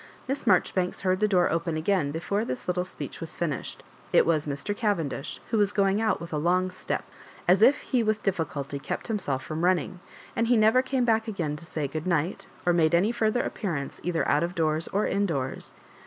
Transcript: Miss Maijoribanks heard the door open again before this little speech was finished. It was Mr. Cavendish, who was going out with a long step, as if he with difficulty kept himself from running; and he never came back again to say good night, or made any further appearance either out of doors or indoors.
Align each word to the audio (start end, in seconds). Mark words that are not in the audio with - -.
Miss 0.27 0.45
Maijoribanks 0.45 1.01
heard 1.01 1.19
the 1.19 1.27
door 1.27 1.51
open 1.51 1.77
again 1.77 2.09
before 2.09 2.43
this 2.43 2.67
little 2.67 2.85
speech 2.85 3.21
was 3.21 3.37
finished. 3.37 3.83
It 4.11 4.25
was 4.25 4.47
Mr. 4.47 4.75
Cavendish, 4.75 5.39
who 5.51 5.59
was 5.59 5.71
going 5.71 6.01
out 6.01 6.19
with 6.19 6.33
a 6.33 6.39
long 6.39 6.71
step, 6.71 7.05
as 7.47 7.61
if 7.61 7.81
he 7.81 8.01
with 8.01 8.23
difficulty 8.23 8.79
kept 8.79 9.09
himself 9.09 9.43
from 9.43 9.63
running; 9.63 9.99
and 10.35 10.47
he 10.47 10.57
never 10.57 10.81
came 10.81 11.05
back 11.05 11.27
again 11.27 11.55
to 11.55 11.65
say 11.67 11.87
good 11.87 12.07
night, 12.07 12.47
or 12.65 12.73
made 12.73 12.95
any 12.95 13.11
further 13.11 13.43
appearance 13.43 14.01
either 14.03 14.27
out 14.27 14.41
of 14.41 14.55
doors 14.55 14.87
or 14.87 15.05
indoors. 15.05 15.75